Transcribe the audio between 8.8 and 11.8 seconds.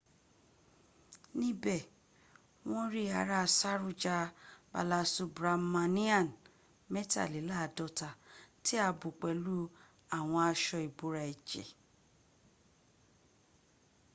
a bò pèlú àwọn aṣo ìbora ẹ̀jẹ